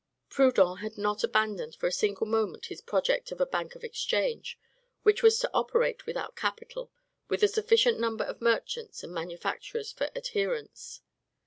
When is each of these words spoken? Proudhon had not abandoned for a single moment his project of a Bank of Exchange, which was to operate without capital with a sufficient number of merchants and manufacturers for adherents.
Proudhon 0.31 0.77
had 0.77 0.97
not 0.97 1.23
abandoned 1.23 1.75
for 1.75 1.85
a 1.85 1.91
single 1.91 2.25
moment 2.25 2.65
his 2.73 2.81
project 2.81 3.31
of 3.31 3.39
a 3.39 3.45
Bank 3.45 3.75
of 3.75 3.83
Exchange, 3.83 4.57
which 5.03 5.21
was 5.21 5.37
to 5.37 5.51
operate 5.53 6.07
without 6.07 6.35
capital 6.35 6.91
with 7.29 7.43
a 7.43 7.47
sufficient 7.47 7.99
number 7.99 8.23
of 8.23 8.41
merchants 8.41 9.03
and 9.03 9.13
manufacturers 9.13 9.91
for 9.91 10.09
adherents. 10.15 11.01